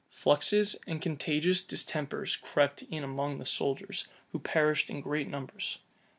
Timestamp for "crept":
2.35-2.81